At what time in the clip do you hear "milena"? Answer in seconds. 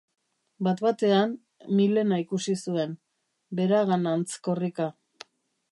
1.81-2.19